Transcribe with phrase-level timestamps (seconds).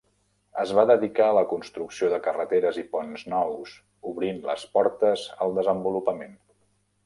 [0.61, 3.77] Es va dedicar a la construcció de carreteres i ponts nous,
[4.15, 6.39] obrint les portes al desenvolupament.